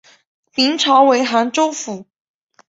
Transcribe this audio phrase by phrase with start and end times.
[0.55, 2.07] 明朝为杭州府。